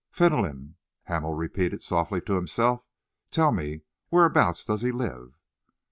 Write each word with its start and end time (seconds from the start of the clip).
"Fentolin," 0.09 0.77
Hamel 1.03 1.35
repeated 1.35 1.83
softly 1.83 2.21
to 2.21 2.33
himself. 2.33 2.87
"Tell 3.29 3.51
me, 3.51 3.81
whereabouts 4.09 4.65
does 4.65 4.81
he 4.81 4.91
live?" 4.91 5.37